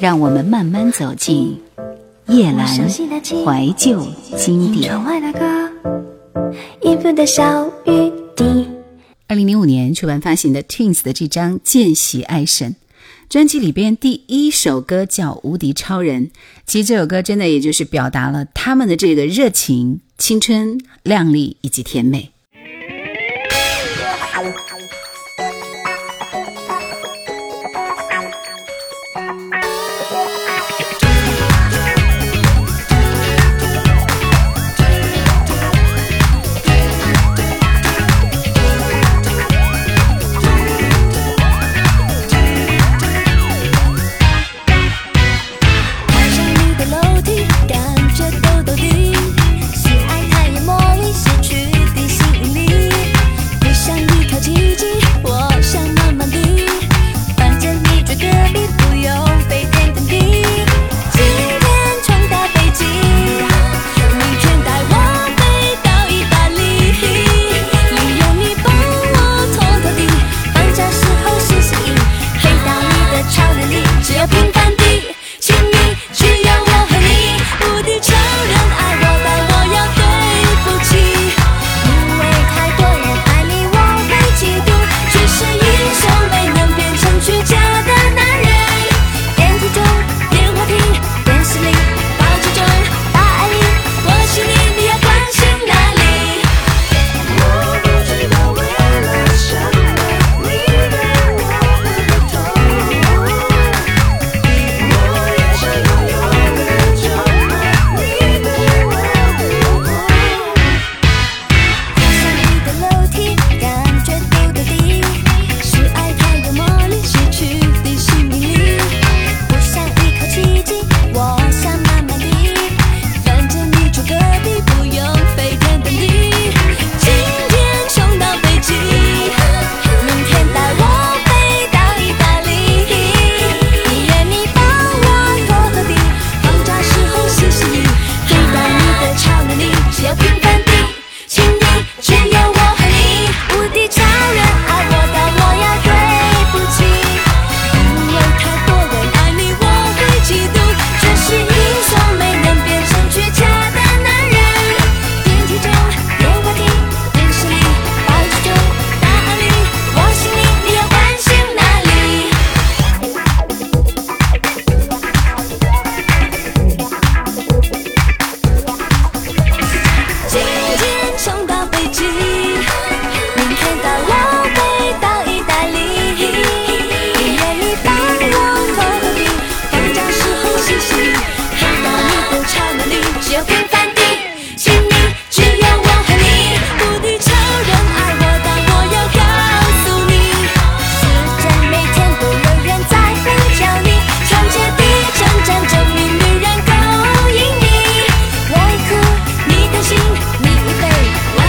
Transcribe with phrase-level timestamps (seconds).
[0.00, 1.60] 让我们慢慢走进
[2.28, 4.92] 叶阑怀旧经典。
[9.26, 12.72] 二零零五年出版发行的 Twins 的这张《见习爱神》
[13.28, 16.26] 专辑里边，第一首歌叫《无敌超人》。
[16.64, 22.30] 其实这首歌真的也就是表达了他们的这个热情、青春、靓丽以及甜美。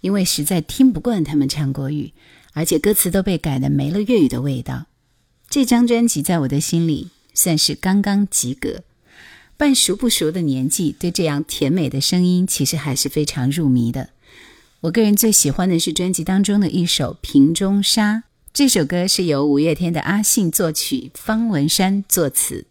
[0.00, 2.12] 因为实在听不惯他们唱国语，
[2.52, 4.86] 而且歌词都被改的没了粤语的味道。
[5.48, 8.82] 这张专辑在我的心里算是刚刚及格。
[9.56, 14.10] 半熟不熟的年纪，对这样甜美的声音其实还是非常入迷的。
[14.82, 18.16] 我个人最喜欢的是专辑当中的一首《瓶中沙》，
[18.52, 22.66] 这首歌是由五月天的阿信作曲，方文山作词。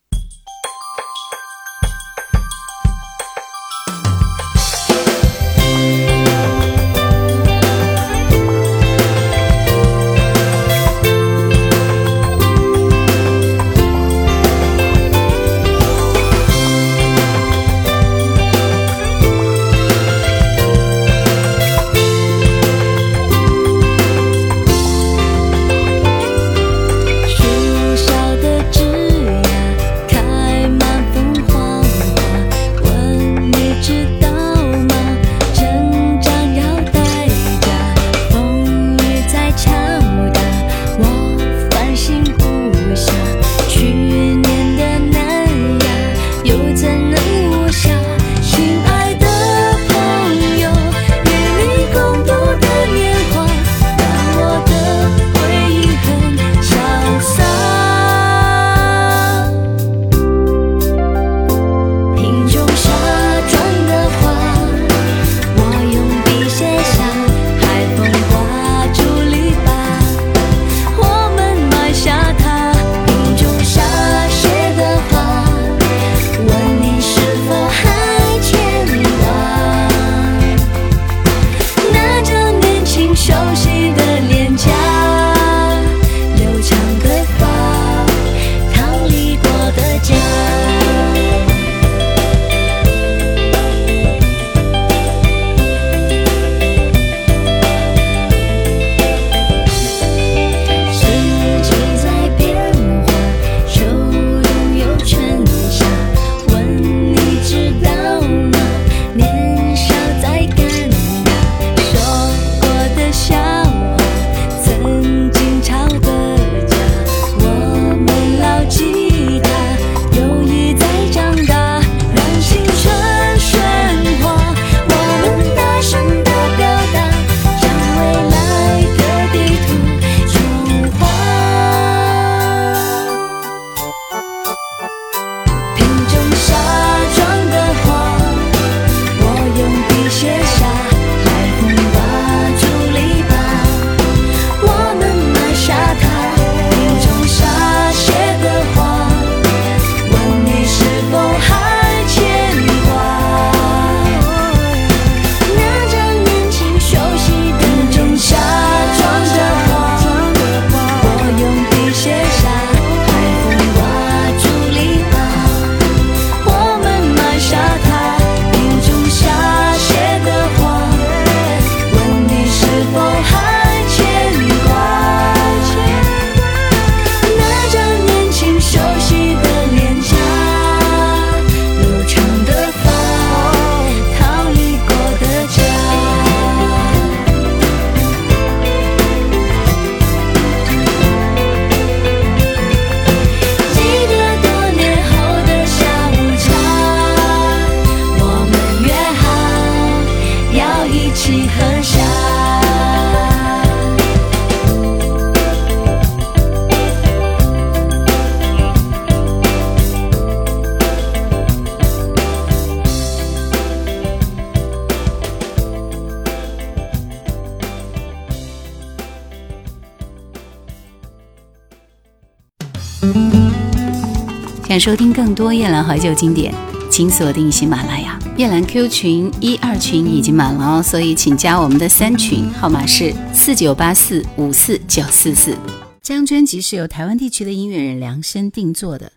[224.75, 226.53] 想收听更多夜兰怀旧经典，
[226.91, 228.19] 请锁定喜马拉雅。
[228.35, 235.57] 夜兰 Q 群一二群已经满了哦，所以请加我们的三群，号码是四九八四五四九四四。
[236.01, 239.13] 这张专辑是由台湾地区的音乐人量身定做的。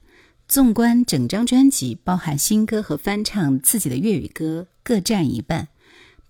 [0.47, 5.67] 纵观整张专辑，包含新歌和翻唱自己的粤语歌各占一半。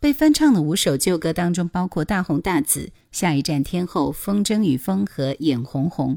[0.00, 2.80] 被翻唱的五首旧歌当中，包括《大红大紫》
[3.10, 6.14] 《下一站天后》《风筝与风》和《眼红红》。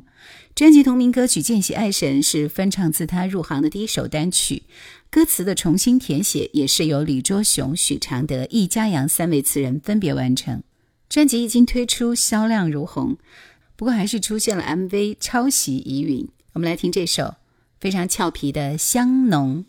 [0.53, 4.63] 专辑同名歌曲《见习爱神》是翻唱自他入行的第一首单曲，
[5.09, 10.61] 歌词的重新填写也是由李卓雄、许常德、易家扬三位词人分别完成。
[11.09, 13.17] 专辑一经推出，销量如虹，
[13.75, 16.29] 不过还是出现了 MV 抄袭疑云。
[16.53, 17.33] 我们来听这首
[17.79, 19.65] 非常俏皮的《香浓》。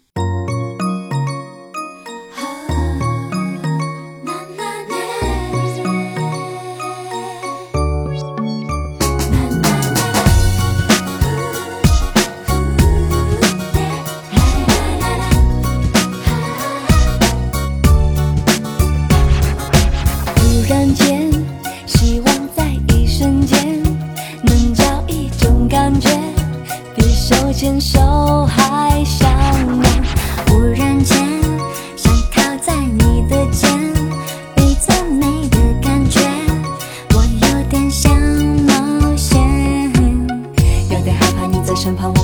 [41.82, 42.21] 身旁我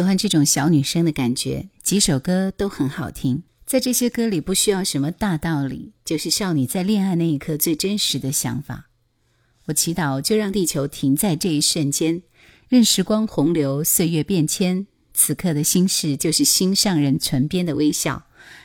[0.00, 3.42] 喜欢这种小女生的感觉，几首歌都很好听。
[3.66, 8.88] 在这些歌里不需要什么大道理，就是少女在恋爱那一刻最真实的想法。
[9.66, 12.22] 我祈祷就让地球停在这一瞬间，
[12.70, 14.86] 任时光洪流，岁月变迁。
[15.12, 18.22] 此刻的心事就是心上人唇边的微笑。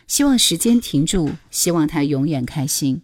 [0.07, 3.01] 希望时间停住，希望他永远开心，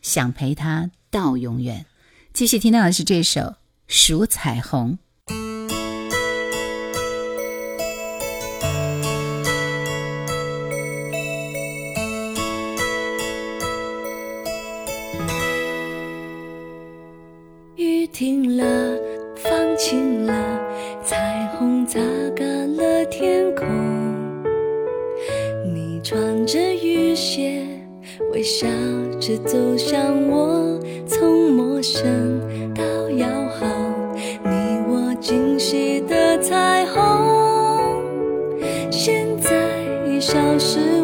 [0.00, 1.86] 想陪他到永远。
[2.32, 3.40] 继续听到的是这首
[3.88, 4.92] 《数彩虹》。
[29.92, 32.40] 当我，从陌生
[32.74, 33.66] 到要好，
[34.42, 38.02] 你我惊喜的彩虹，
[38.90, 39.50] 现在
[40.08, 41.01] 已消失。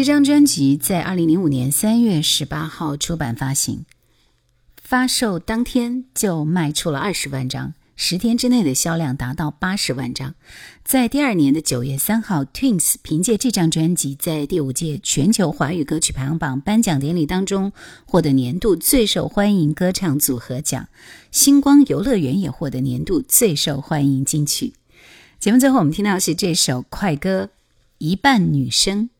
[0.00, 3.84] 这张专辑在二零零五年三月十八号出版发行，
[4.82, 10.34] 发售当天就卖出了二十万张，十天之内的销量达到八十万张。
[10.82, 17.70] 在第二年的九月三号，Twins 凭借这张专辑在第五届全球华语歌曲排行榜颁奖典礼当中
[18.06, 20.88] 获得年度最受欢迎歌唱组合奖，
[21.30, 24.72] 星光游乐园也获得年度最受欢迎金曲。
[25.38, 27.44] 节目最后我们听到是这首快歌
[27.98, 29.10] 《一半女生》。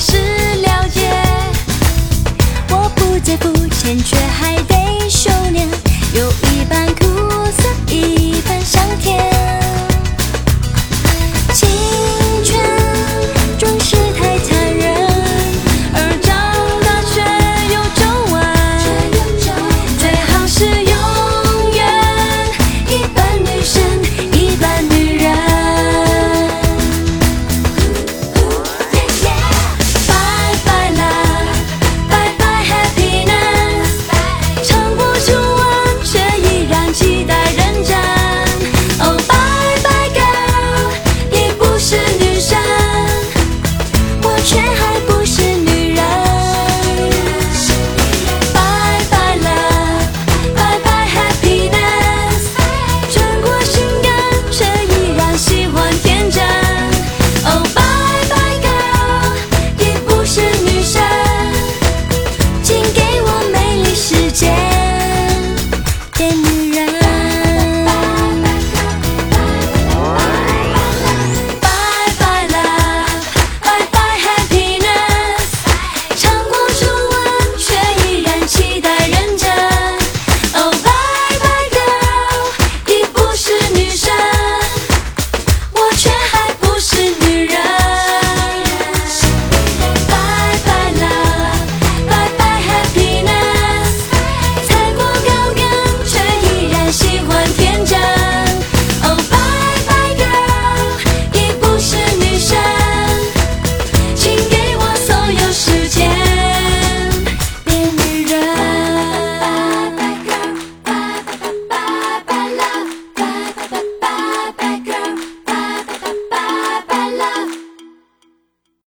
[0.00, 0.29] 是